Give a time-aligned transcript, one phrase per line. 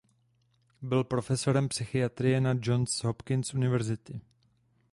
[0.81, 4.21] Byl profesorem psychiatrie na Johns Hopkins University.